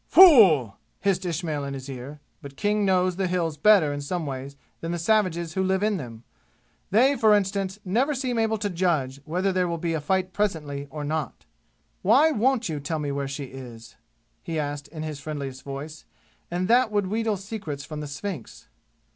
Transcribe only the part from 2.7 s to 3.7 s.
knows the "Hills"